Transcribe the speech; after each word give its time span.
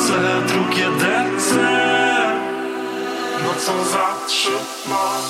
serce, 0.00 0.42
drugie 0.46 0.90
DC 0.98 1.56
Nocą 3.44 3.84
zatrzymam 3.84 5.22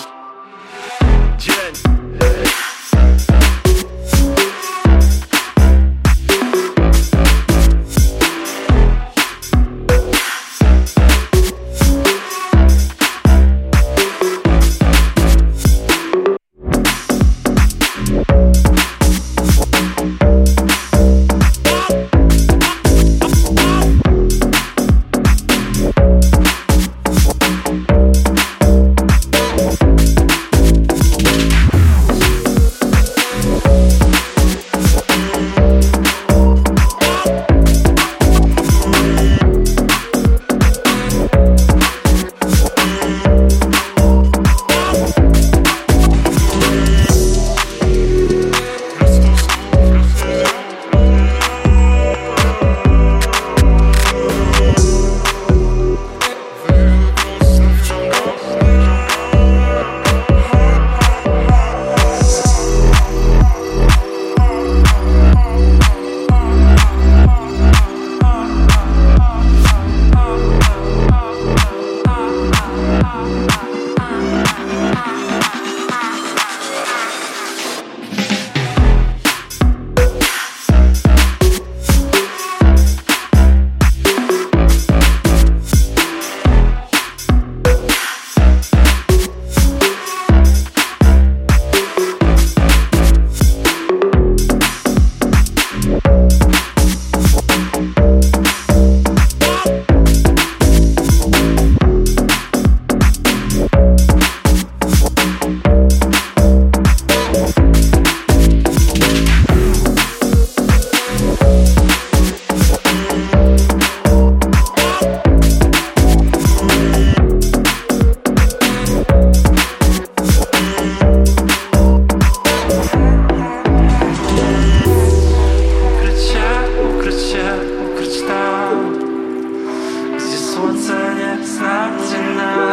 Dzień. 1.38 1.89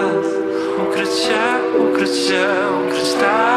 назад 0.01 0.25
Укриття, 0.81 1.59
укриття, 1.79 2.69
укриття 2.87 3.56